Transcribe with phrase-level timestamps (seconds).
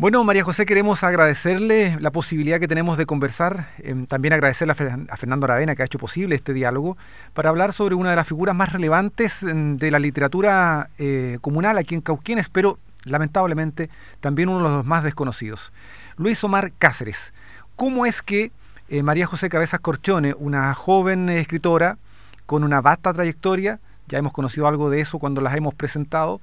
[0.00, 5.16] Bueno, María José, queremos agradecerle la posibilidad que tenemos de conversar, em, también agradecerle a,
[5.18, 6.96] Fernando Aravena que ha hecho posible este diálogo,
[7.34, 11.76] para hablar sobre una de las figuras más relevantes em, de la literatura eh, comunal
[11.76, 13.90] aquí en Cauquienes, pero lamentablemente
[14.20, 15.70] también uno de los más desconocidos.
[16.16, 17.34] Luis Omar Cáceres.
[17.76, 18.52] ¿Cómo es que
[18.88, 21.98] eh, María José Cabezas Corchone, una joven escritora
[22.46, 26.40] con una vasta trayectoria, ya hemos conocido algo de eso cuando las hemos presentado,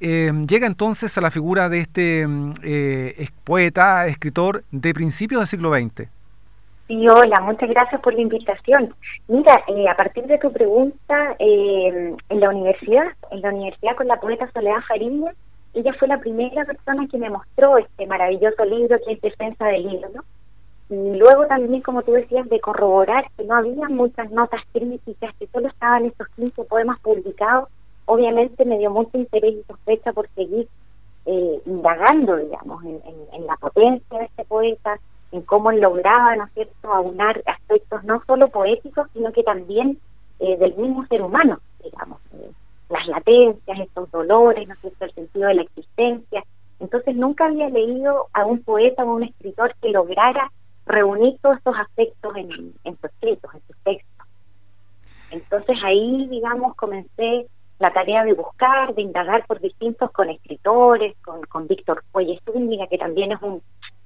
[0.00, 5.48] eh, llega entonces a la figura de este mm, eh, poeta, escritor de principios del
[5.48, 6.08] siglo XX.
[6.86, 8.94] Sí, hola, muchas gracias por la invitación.
[9.26, 14.18] Mira, eh, a partir de tu pregunta, en la universidad, en la universidad con la
[14.18, 15.32] poeta Soledad Fariña,
[15.74, 19.86] ella fue la primera persona que me mostró este maravilloso libro que es Defensa del
[19.86, 20.24] Libro, ¿no?
[20.90, 25.46] Y luego también, como tú decías, de corroborar que no había muchas notas críticas, que
[25.48, 27.68] solo estaban estos 15 poemas publicados
[28.08, 30.66] obviamente me dio mucho interés y sospecha por seguir
[31.26, 34.98] eh, indagando, digamos, en, la potencia de este poeta,
[35.30, 39.98] en cómo lograba, ¿no cierto?, aunar aspectos no solo poéticos, sino que también
[40.40, 42.50] eh, del mismo ser humano, digamos, eh,
[42.88, 46.44] las latencias, estos dolores, ¿no cierto?, el sentido de la existencia.
[46.80, 50.50] Entonces nunca había leído a un poeta o a un escritor que lograra
[50.86, 54.26] reunir todos estos aspectos en, en sus escritos, en sus textos.
[55.30, 57.46] Entonces ahí, digamos, comencé
[57.78, 62.86] la tarea de buscar, de indagar por distintos con escritores, con, con Víctor Cuelles Zúñiga,
[62.88, 63.62] que también es un,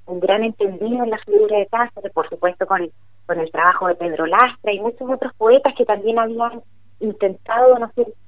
[0.06, 2.90] un gran entendido en la figura de Cáceres, por supuesto con,
[3.26, 6.62] con el trabajo de Pedro Lastra y muchos otros poetas que también habían
[7.00, 7.76] intentado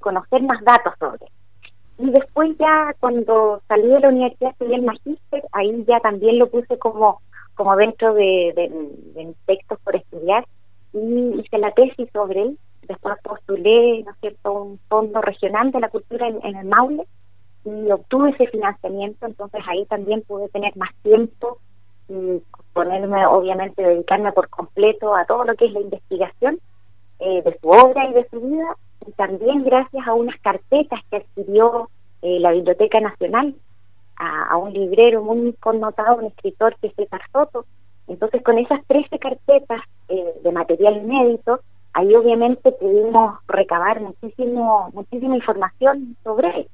[0.01, 1.27] conocer más datos sobre.
[1.99, 6.49] Y después ya cuando salí de la universidad estudié el magíster, ahí ya también lo
[6.49, 7.21] puse como,
[7.55, 8.69] como dentro de, de,
[9.15, 10.45] de textos por estudiar
[10.93, 15.81] y hice la tesis sobre él Después postulé, ¿no es cierto?, un fondo regional de
[15.81, 17.07] la cultura en, el Maule
[17.65, 21.59] y obtuve ese financiamiento, entonces ahí también pude tener más tiempo
[22.09, 22.43] y
[22.75, 26.59] ponerme, obviamente, dedicarme por completo a todo lo que es la investigación
[27.21, 31.17] eh, de su obra y de su vida, y también gracias a unas carpetas que
[31.17, 31.89] adquirió
[32.21, 33.55] eh, la Biblioteca Nacional,
[34.17, 37.67] a, un librero muy connotado, un escritor que es César Soto.
[38.07, 41.61] Entonces, con esas 13 carpetas eh, de material inédito,
[41.95, 46.69] ahí obviamente pudimos recabar muchísimo, muchísima información sobre él,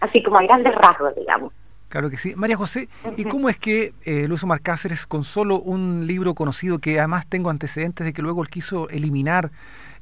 [0.00, 1.52] así como a grandes rasgos, digamos.
[1.88, 2.34] Claro que sí.
[2.36, 6.78] María José, ¿y cómo es que eh, Luis Omar Cáceres, con solo un libro conocido,
[6.78, 9.50] que además tengo antecedentes de que luego él quiso eliminar,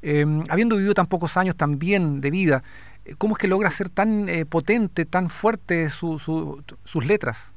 [0.03, 2.63] em, habiendo vivido tan pocos años también de vida,
[3.05, 7.53] eh, ¿cómo es que logra ser tan eh, potente, tan fuerte su, sus letras?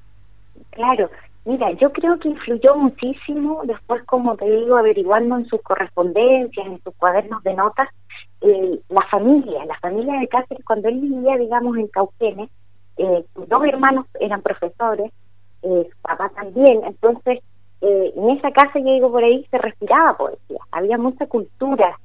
[0.72, 1.10] Claro,
[1.48, 6.84] Mira, yo creo que influyó muchísimo después, como te digo, averiguando en sus correspondencias, en
[6.84, 7.88] sus cuadernos de notas,
[8.42, 12.50] eh, la familia, la familia de Cáceres, cuando él vivía, digamos, en Cauquenes,
[12.98, 15.10] eh, dos hermanos eran profesores,
[15.62, 17.40] eh, su papá también, entonces
[17.80, 21.98] eh, en esa casa, yo digo por ahí, se respiraba poesía, había mucha cultura,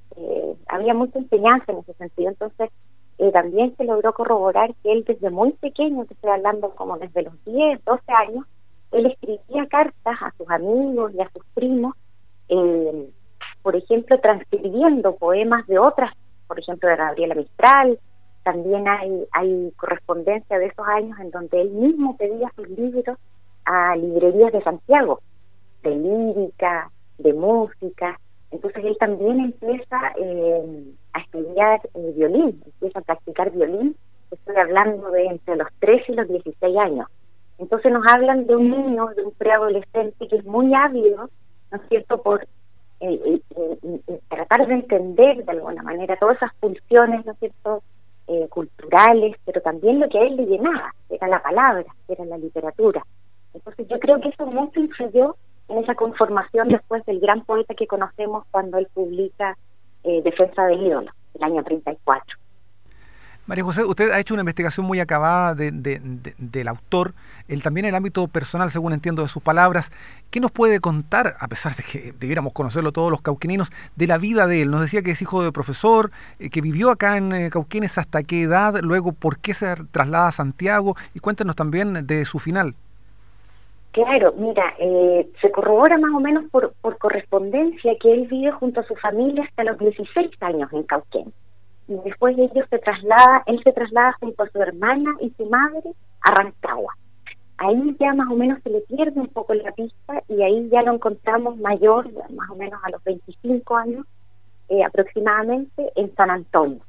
[0.69, 2.71] había mucha enseñanza en ese sentido, entonces
[3.33, 7.45] también se logró corroborar que él desde muy pequeño, te estoy hablando como desde los
[7.45, 8.47] 10, 12 años,
[8.93, 11.95] él escribía cartas a sus amigos y a sus primos,
[12.49, 13.11] eh,
[13.63, 16.13] por ejemplo, transcribiendo poemas de otras,
[16.47, 17.99] por ejemplo, de Gabriela Mistral.
[18.45, 23.17] También hay, hay correspondencia de esos años en donde él mismo pedía sus libros
[23.65, 25.21] a librerías de Santiago,
[25.83, 28.19] de lírica, de música.
[28.51, 33.97] Entonces él también empieza eh, a estudiar eh, violín, empieza a practicar violín.
[34.31, 37.07] Estoy hablando de entre los 13 y los 16 años.
[37.59, 41.31] Entonces nos hablan de un niño, de un preadolescente que es muy ávido,
[41.71, 42.47] ¿no es cierto?, por
[43.01, 47.83] eh, eh, eh, tratar de entender de alguna manera todas esas pulsiones, ¿no es cierto?,
[48.49, 53.05] culturales, pero también lo que a él le llenaba, era la palabra, era la literatura.
[53.53, 55.37] Entonces yo creo que eso mucho influyó
[55.69, 59.59] en esa conformación después del gran poeta que conocemos cuando él publica
[60.03, 62.42] Defensa del ídolo, el año 34.
[63.47, 67.13] María José, usted ha hecho una investigación muy acabada del autor,
[67.49, 69.91] él también el ámbito personal, según entiendo de sus palabras.
[70.31, 74.17] ¿Qué nos puede contar, a pesar de que debiéramos conocerlo todos los cauqueninos, de la
[74.17, 74.71] vida de él?
[74.71, 78.23] Nos decía que es hijo de profesor, eh, que vivió acá en eh, Cauquenes hasta
[78.23, 82.75] qué edad, luego por qué se traslada a Santiago y cuéntenos también de su final.
[83.91, 88.81] Claro, mira, eh, se corrobora más o menos por, por correspondencia que él vive junto
[88.81, 91.35] a su familia hasta los 16 años en Cauquenes
[91.93, 95.93] y después ellos se traslada, él se traslada junto a su hermana y su madre
[96.23, 96.95] a Rancagua.
[97.59, 100.83] Ahí ya más o menos se le pierde un poco la pista y ahí ya
[100.83, 104.07] lo encontramos mayor, más o menos a los 25 años
[104.69, 106.81] eh, aproximadamente, en San Antonio.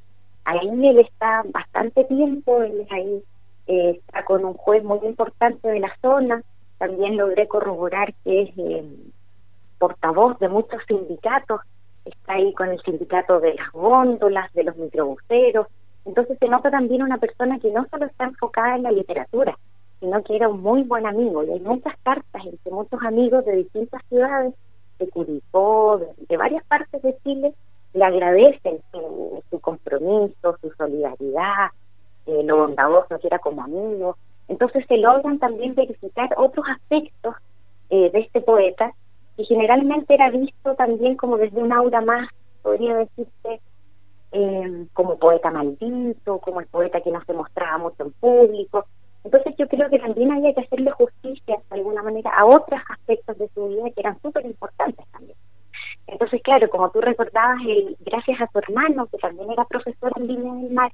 [0.45, 3.23] Ahí él está bastante tiempo, él es ahí,
[3.67, 6.41] eh, está con un juez muy importante de la zona,
[6.77, 8.83] también logré corroborar que es eh,
[9.77, 11.61] portavoz de muchos sindicatos,
[12.05, 15.67] está ahí con el sindicato de las góndolas, de los microbuseros,
[16.05, 19.57] entonces se nota también una persona que no solo está enfocada en la literatura,
[19.99, 21.43] sino que era un muy buen amigo.
[21.43, 24.53] Y hay muchas cartas entre muchos amigos de distintas ciudades,
[24.99, 27.53] de Curicó, de, varias partes de Chile,
[27.93, 31.69] le agradecen su, compromiso, su solidaridad,
[32.25, 34.17] eh, lo bondadoso que era como amigo.
[34.49, 37.35] Entonces se logran también verificar otros aspectos
[37.89, 38.93] eh, de este poeta
[39.37, 42.29] que generalmente era visto también como desde un aura más,
[42.61, 43.61] podría decirse,
[44.31, 48.85] eh, como poeta maldito, como el poeta que no se mostraba mucho en público.
[49.23, 53.37] Entonces yo creo que también había que hacerle justicia de alguna manera a otros aspectos
[53.37, 55.37] de su vida que eran súper importantes también.
[56.07, 60.27] Entonces, claro, como tú recordabas, el, gracias a su hermano, que también era profesor en
[60.27, 60.91] Línea del Mar,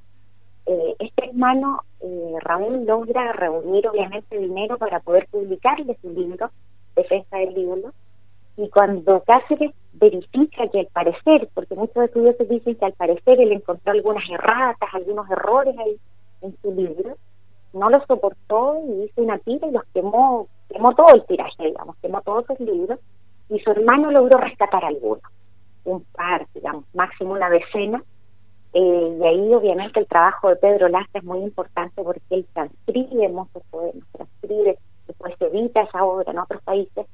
[0.66, 6.52] eh, este hermano, eh, Raúl, logra reunir obviamente dinero para poder publicarle su libro,
[6.96, 7.92] Defensa del Libro,
[8.60, 13.54] y cuando Cáceres verifica que al parecer, porque muchos estudiosos dicen que al parecer él
[13.54, 15.98] encontró algunas erratas, algunos errores ahí
[16.42, 17.16] en su libro,
[17.72, 21.96] no lo soportó y hizo una tira y los quemó, quemó todo el tiraje, digamos,
[22.02, 23.00] quemó todos sus libros
[23.48, 25.24] y su hermano logró rescatar algunos,
[25.86, 28.04] un par, digamos, máximo una decena.
[28.74, 33.30] Eh, y ahí obviamente el trabajo de Pedro Lastra es muy importante porque él transcribe
[33.30, 34.78] muchos poemas, transcribe,
[35.08, 37.08] después edita esa obra en otros países.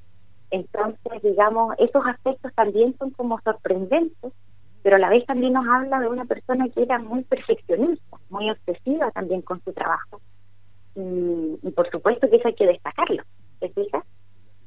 [0.51, 4.33] Entonces, digamos, esos aspectos también son como sorprendentes,
[4.83, 8.49] pero a la vez también nos habla de una persona que era muy perfeccionista, muy
[8.51, 10.21] obsesiva también con su trabajo
[10.95, 13.23] y, por supuesto que eso hay que destacarlo,
[13.59, 14.03] ¿te fijas?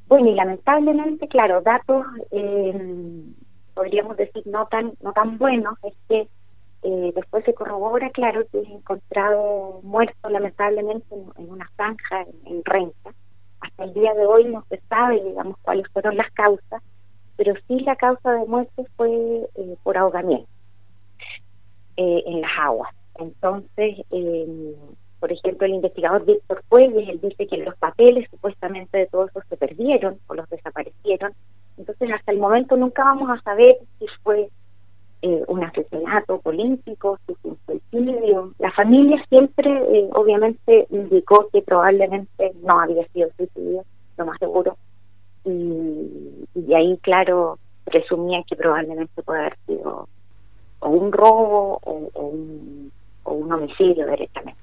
[0.06, 3.22] Bueno, y lamentablemente, claro, datos, eh,
[3.74, 6.28] podríamos decir, no tan, no tan buenos, es que
[6.82, 13.14] eh, después se corrobora, claro, que es encontrado muerto lamentablemente en, una zanja en, renta.
[13.78, 16.82] El día de hoy no se sabe, digamos, cuáles fueron las causas,
[17.36, 20.50] pero sí la causa de muerte fue eh, por ahogamiento
[21.96, 22.94] en las aguas.
[23.16, 24.74] Entonces, eh,
[25.20, 29.56] por ejemplo, el investigador Víctor él dice que los papeles supuestamente de todos esos se
[29.56, 31.32] perdieron o los desaparecieron.
[31.76, 34.48] Entonces, hasta el momento nunca vamos a saber si fue
[35.22, 38.52] eh, un asesinato político, un suicidio.
[38.58, 43.84] La familia siempre, eh, obviamente, indicó que probablemente no había sido suicidio,
[44.16, 44.76] lo más seguro.
[45.44, 50.08] Y, y ahí, claro, presumían que probablemente puede haber sido
[50.80, 52.92] o un robo o, un,
[53.24, 54.60] o un homicidio directamente.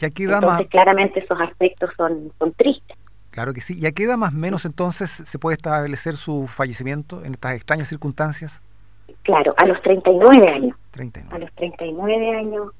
[0.00, 2.96] Entonces, claramente esos aspectos son, son tristes.
[3.30, 3.78] Claro que sí.
[3.80, 8.60] ¿Ya queda más o menos entonces se puede establecer su fallecimiento en estas extrañas circunstancias?
[9.22, 10.76] Claro, a los 39 años.
[10.90, 11.34] 39.
[11.34, 12.72] A los 39 años,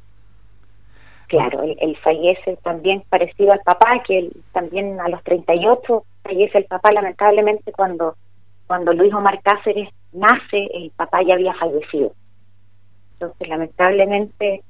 [1.28, 6.64] claro, él, fallece también parecido al papá, que él, también a los 38 fallece el
[6.66, 8.16] papá, lamentablemente cuando,
[8.66, 12.12] cuando Luis Omar Cáceres nace, el papá ya había fallecido.
[13.14, 14.62] Entonces, lamentablemente,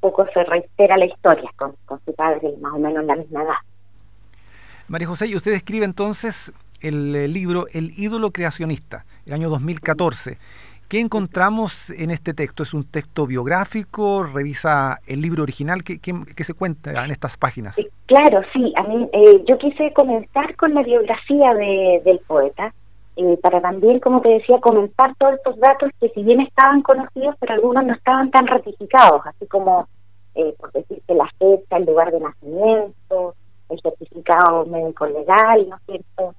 [0.00, 3.54] poco se reitera la historia con, su padre más o menos en la misma edad.
[4.88, 10.38] María José, y usted escribe entonces el, libro El ídolo creacionista, el año 2014.
[10.88, 12.62] ¿Qué encontramos en este texto?
[12.62, 14.22] ¿Es un texto biográfico?
[14.22, 15.82] ¿Revisa el libro original?
[15.82, 17.76] ¿Qué, se cuenta en estas páginas?
[17.76, 18.72] Eh, claro, sí.
[18.76, 22.72] A mí, eh, yo quise comenzar con la biografía del poeta,
[23.16, 27.34] eh, para también, como te decía, comentar todos estos datos que si bien estaban conocidos,
[27.40, 29.88] pero algunos no estaban tan ratificados, así como,
[30.34, 33.34] eh, por decirte, la fecha, el lugar de nacimiento,
[33.70, 36.34] el certificado médico legal, ¿no es cierto?,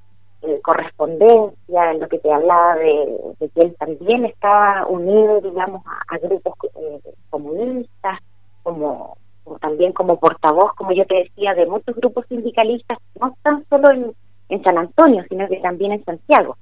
[0.47, 6.53] eh, correspondencia, lo que te hablaba de, que él también estaba unido, digamos, a, grupos
[6.75, 6.99] eh,
[7.29, 8.19] comunistas,
[8.63, 9.17] como,
[9.61, 14.13] también como portavoz, como yo te decía, de muchos grupos sindicalistas, no tan solo en,
[14.49, 16.55] en San Antonio, sino que también en Santiago.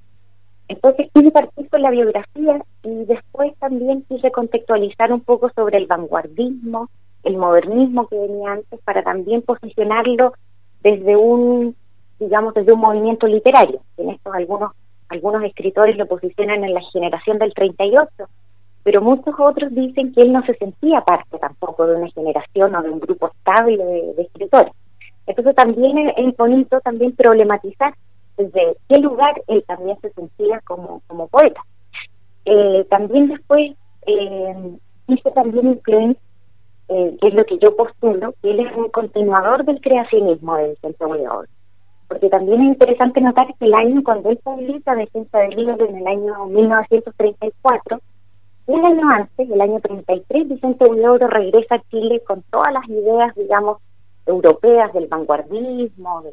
[0.68, 5.86] Entonces quise partir con la biografía y después también quise contextualizar un poco sobre el
[5.86, 6.90] vanguardismo,
[7.24, 10.34] el modernismo que venía antes para también posicionarlo
[10.82, 11.76] desde un,
[12.20, 13.82] digamos, desde un movimiento literario.
[13.98, 14.72] En estos algunos
[15.10, 18.10] algunos escritores lo posicionan en la generación del 38,
[18.84, 22.82] pero muchos otros dicen que él no se sentía parte tampoco de una generación o
[22.82, 24.74] de un grupo estable de, escritores.
[25.28, 27.94] Entonces también es bonito también problematizar
[28.38, 31.62] desde qué lugar él también se sentía como, como poeta.
[32.46, 33.72] Eh, también después
[34.06, 36.18] eh, hice también incluir,
[36.90, 40.78] eh, que es lo que yo postulo, que él es un continuador del creacionismo del
[40.78, 41.28] Centro de
[42.08, 45.98] Porque también es interesante notar que el año cuando él publica Defensa del Libro en
[45.98, 48.00] el año 1934,
[48.68, 53.36] un año antes, el año 33, Vicente Huidobro regresa a Chile con todas las ideas,
[53.36, 53.78] digamos,
[54.26, 56.24] europeas del vanguardismo,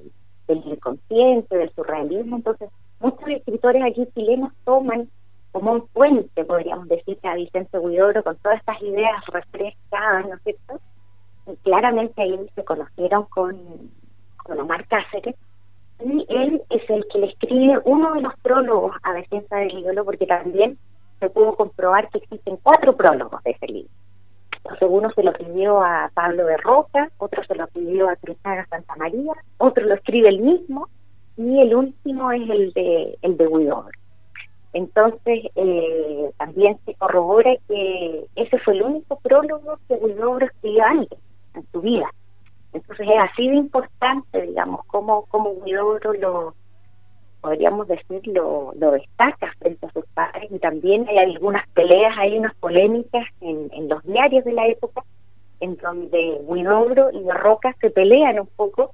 [0.49, 2.37] del inconsciente, del surrealismo.
[2.37, 5.09] Entonces, muchos escritores aquí chilenos toman
[5.53, 10.43] como un puente, podríamos decir, a Vicente Huidoro con todas estas ideas refrescadas, ¿no es
[10.43, 10.81] cierto?
[11.47, 13.59] Y claramente ahí se conocieron con,
[14.39, 15.37] con Omar Cáceres,
[16.05, 20.05] y él es el que le escribe uno de los prólogos a Defensa del ídolo,
[20.05, 20.79] porque también
[21.21, 23.91] se pudo comprobar que existen cuatro prólogos de ese libro.
[24.57, 28.67] Entonces uno se lo pidió a Pablo de Roca, otro se lo pidió a Cristina
[28.69, 30.89] Santa María, otro lo escribe él mismo,
[31.37, 33.99] y el último es el de el de Huidobro.
[34.73, 41.19] Entonces, eh, también se corrobora que ese fue el único prólogo que Huidobro escribió antes
[41.55, 42.11] en su vida.
[42.93, 46.55] Entonces, es así de importante, digamos, cómo, cómo Huidobro lo,
[47.41, 50.51] podríamos decir, lo, destaca frente a sus padres.
[50.51, 55.03] Y también hay algunas peleas, hay unas polémicas en, en los diarios de la época,
[55.61, 58.93] en donde Huidobro y de Roca se pelean un poco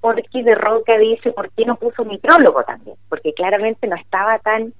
[0.00, 2.96] porque de Roca dice, ¿por qué no puso mi prólogo también?
[3.08, 4.72] Porque claramente no estaba tan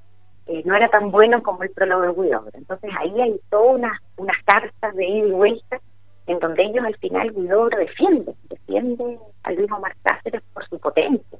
[0.47, 2.51] eh, no era tan bueno como el prólogo de Guidobro.
[2.55, 5.81] Entonces ahí hay todas unas, unas cartas de ida y vuelta
[6.27, 8.35] en donde ellos al final Guidobro defiende,
[8.75, 11.39] defiende a Luis Omar Cáceres por su potencia,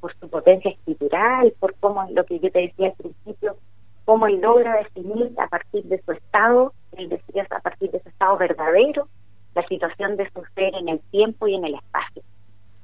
[0.00, 3.56] por su potencia escritural, por cómo lo que yo te decía al principio,
[4.04, 8.08] cómo él logra definir a partir de su estado, él decía a partir de su
[8.08, 9.08] estado verdadero,
[9.54, 12.22] la situación de su ser en el tiempo y en el espacio.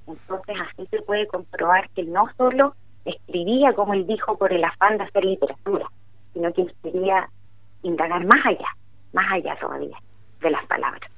[0.07, 4.99] Entonces así se puede comprobar que no solo escribía, como él dijo, por el afán
[4.99, 5.87] de hacer literatura,
[6.33, 7.29] sino que quería
[7.83, 8.69] indagar más allá,
[9.13, 9.97] más allá todavía
[10.41, 11.11] de las palabras.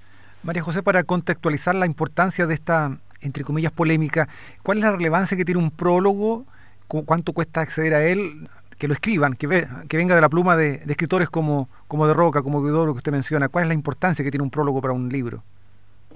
[0.45, 4.29] María José, para contextualizar la importancia de esta, entre comillas, polémica,
[4.63, 6.45] ¿cuál es la relevancia que tiene un prólogo?
[6.87, 8.49] ¿Cuánto cuesta acceder a él?
[8.79, 12.43] Que lo escriban, que, que venga de la pluma de, escritores como, como de Roca,
[12.43, 13.49] como Guidoro, que usted menciona.
[13.49, 15.43] ¿Cuál es la importancia que tiene un prólogo para un libro?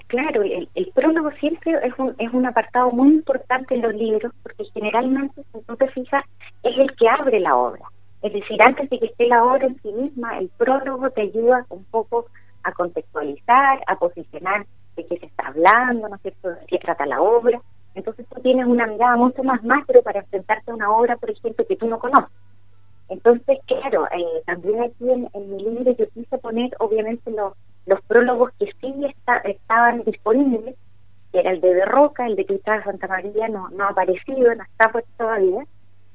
[0.08, 4.64] Claro, el, prólogo siempre es un, es un apartado muy importante en los libros porque
[4.75, 6.25] generalmente, si tú te fijas,
[6.64, 7.85] es el que abre la obra.
[8.20, 11.64] Es decir, antes de que esté la obra en sí misma, el prólogo te ayuda
[11.70, 12.26] un poco
[12.68, 17.06] a contextualizar, a posicionar de qué se está hablando, ¿no es cierto?, de qué trata
[17.06, 17.60] la obra.
[17.94, 21.66] Entonces tú tienes una mirada mucho más macro para enfrentarte a una obra, por ejemplo,
[21.66, 22.30] que tú no conoces.
[23.08, 27.54] Entonces, claro, eh, también aquí en, en mi libro yo quise poner, obviamente, los
[27.88, 28.94] los prólogos que sí
[29.44, 30.76] estaban disponibles,
[31.32, 34.54] que era el de De Roca, el de Cristal Santa María no, no ha aparecido,
[34.54, 35.64] no está puesto todavía,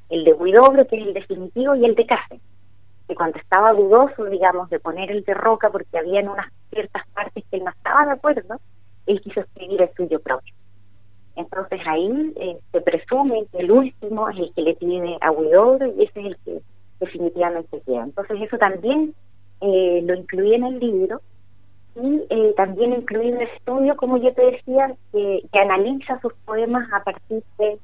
[0.10, 2.44] el de Huidobro, que es el definitivo, y el de Cáceres,
[3.14, 7.04] que cuando estaba dudoso, digamos, de poner el de Roca, porque había en unas ciertas
[7.14, 8.60] partes que él no estaba de acuerdo,
[9.06, 10.54] él quiso escribir el suyo propio.
[11.36, 15.88] Entonces ahí eh, se presume que el último es el que le tiene a Huidobro
[15.88, 16.62] y ese es el que
[17.00, 18.04] definitivamente queda.
[18.04, 19.14] Entonces eso también
[19.62, 21.22] eh, lo incluí en el libro
[21.96, 27.04] y eh, también incluir un estudio, como yo te decía, que, analiza sus poemas a
[27.04, 27.80] partir de,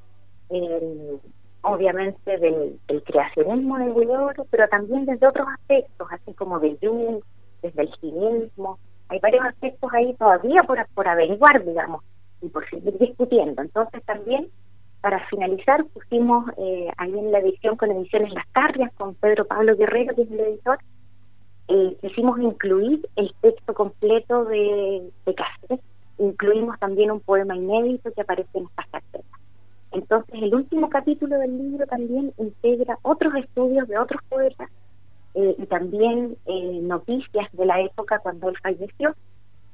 [0.49, 1.17] eh,
[1.61, 7.21] obviamente, del, creacionismo de Guilloro, pero también desde otros aspectos, así como de Jung,
[7.61, 8.79] desde el cinismo.
[9.09, 12.03] Hay varios aspectos ahí todavía por, por averiguar, digamos,
[12.41, 13.61] y por seguir discutiendo.
[13.61, 14.49] Entonces también,
[15.01, 19.75] para finalizar, pusimos eh, ahí en la edición con Ediciones Las Carrias, con Pedro Pablo
[19.75, 20.77] Guerrero, que es el editor,
[21.67, 25.35] eh, quisimos incluir el texto completo de, de
[26.17, 29.39] incluimos también un poema inédito que aparece en estas carpetas.
[29.91, 34.69] Entonces, el último capítulo del libro también integra otros estudios de otros poetas
[35.33, 39.15] eh, y también eh, noticias de la época cuando él falleció.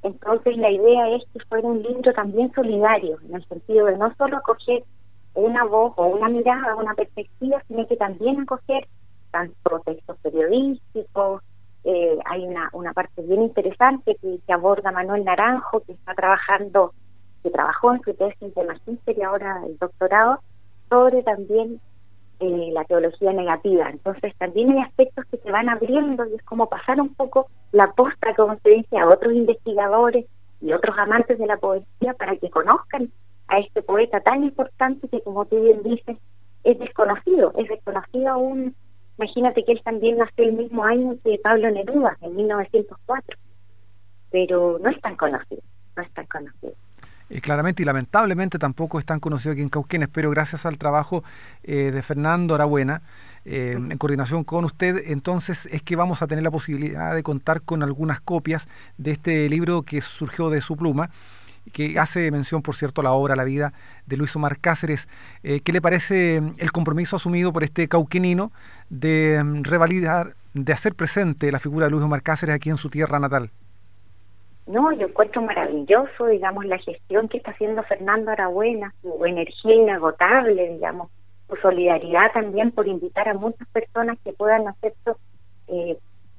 [0.04, 4.14] Entonces, la idea es que fuera un libro también solidario, en el sentido de no
[4.16, 4.84] solo acoger
[5.34, 8.88] una voz o una mirada, una perspectiva, sino que también acoger
[9.32, 11.42] tanto textos periodísticos,
[11.84, 16.94] eh, hay una, una parte bien interesante que, aborda Manuel Naranjo, que está trabajando,
[17.46, 20.40] que trabajó en su tesis de magíster y ahora el doctorado,
[20.90, 21.80] sobre también
[22.40, 23.90] eh, la teología negativa.
[23.90, 27.92] Entonces también hay aspectos que se van abriendo y es como pasar un poco la
[27.94, 30.26] posta, como se dice, a otros investigadores
[30.60, 33.12] y otros amantes de la poesía para que conozcan
[33.48, 36.18] a este poeta tan importante que, como tú bien dices,
[36.64, 38.76] es desconocido, es desconocido aún
[39.18, 43.38] Imagínate que él también nació el mismo año que Pablo Neruda, en 1904,
[44.30, 45.62] pero no es tan conocido,
[45.96, 46.74] no es tan conocido.
[47.30, 51.24] Eh, claramente y lamentablemente tampoco es tan conocido aquí en Cauquenes, pero gracias al trabajo
[51.64, 53.02] eh, de Fernando Arabuena,
[53.46, 57.62] eh, en coordinación con usted, entonces es que vamos a tener la posibilidad de contar
[57.62, 58.68] con algunas copias
[58.98, 61.10] de este libro que surgió de su pluma
[61.74, 63.74] que hace mención, por cierto, a la obra, la vida
[64.06, 65.08] de Luis Omar Cáceres.
[65.42, 68.52] ¿Qué le parece mm, el compromiso asumido por este cauquenino
[68.92, 72.92] de mm, revalidar, de hacer presente la figura de Luis Omar Cáceres aquí en su
[72.92, 73.50] tierra natal?
[74.68, 80.70] No, yo encuentro maravilloso, digamos, la gestión que está haciendo Fernando Arabuena, su energía inagotable,
[80.70, 81.10] digamos,
[81.48, 84.94] su solidaridad también por invitar a muchas personas que puedan hacer
[85.68, 85.98] eh,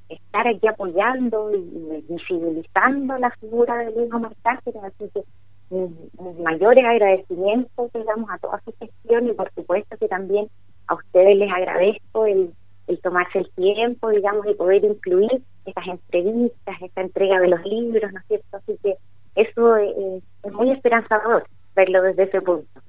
[0.09, 5.23] estar aquí apoyando y, visibilizando la figura de Luis Omar así que
[5.69, 10.49] mis, mayores agradecimientos, digamos, a toda su gestión y por supuesto que también
[10.87, 12.53] a ustedes les agradezco el,
[12.87, 18.11] el tomarse el tiempo, digamos, y poder incluir estas entrevistas, esta entrega de los libros,
[18.11, 18.57] ¿no es cierto?
[18.57, 18.95] Así que
[19.35, 21.45] eso es, muy esperanzador
[21.75, 22.81] verlo desde ese punto.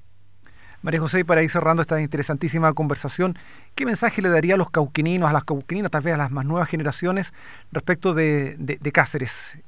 [0.80, 3.34] María José, para ir cerrando esta interesantísima conversación,
[3.74, 6.46] ¿qué mensaje le daría a los cauquininos, a las cauquininas, tal vez a las más
[6.46, 7.34] nuevas generaciones
[7.72, 9.58] respecto de, de, Cáceres?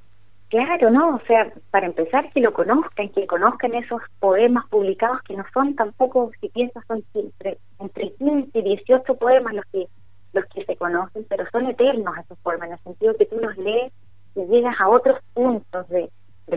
[0.49, 1.17] Claro, ¿no?
[1.17, 5.75] O sea, para empezar, que lo conozcan, que conozcan esos poemas publicados que no son
[5.75, 9.87] tampoco, si piensas, son entre, entre 15 y 18 poemas los que
[10.33, 13.57] los que se conocen, pero son eternos esos poemas, en el sentido que tú los
[13.57, 13.93] lees
[14.35, 16.11] y llegas a otros puntos de,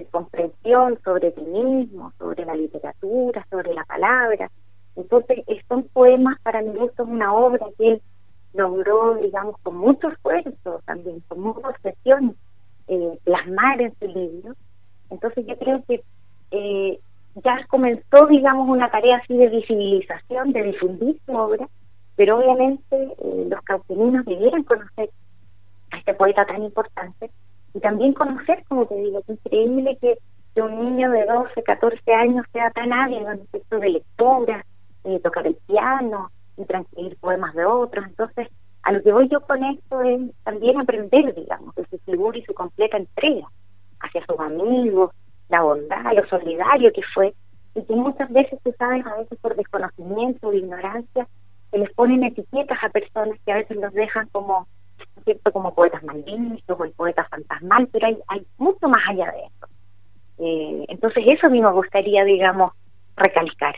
[0.09, 4.49] comprensión sobre ti mismo, sobre la literatura, sobre la palabra.
[4.95, 8.01] Entonces, son poemas, para mi gusto, es una obra que él
[8.53, 12.35] logró, digamos, con mucho esfuerzo también, con mucha obsesión,
[12.87, 14.55] eh, plasmar en su libro.
[15.11, 16.03] Entonces, yo creo que
[16.49, 16.99] eh,
[17.43, 21.67] ya comenzó, digamos, una tarea así de visibilización, de difundir su obra,
[22.15, 25.09] pero obviamente eh, los cauqueninos debieran conocer
[25.91, 27.31] a este poeta tan importante
[27.73, 30.17] y también conocer, como te digo, es increíble que,
[30.55, 34.63] un niño de 12, 14 años sea tan hábil en el de lectura,
[35.03, 38.05] de tocar el piano y transcribir poemas de otros.
[38.05, 38.49] Entonces,
[38.83, 42.43] a lo que voy yo con esto es también aprender, digamos, de su figura y
[42.43, 43.47] su completa entrega
[43.99, 45.09] hacia sus amigos,
[45.49, 47.33] la bondad, lo solidario que fue,
[47.73, 51.27] y que muchas veces, tú sabes, a veces por desconocimiento o ignorancia,
[51.73, 54.67] se les ponen etiquetas a personas que a veces los dejan como
[55.23, 59.39] cierto como poetas malditos o el poeta fantasmal, pero hay, hay mucho más allá de
[59.39, 59.67] eso.
[60.37, 62.73] Eh, entonces eso a mí me gustaría, digamos,
[63.15, 63.75] recalcar.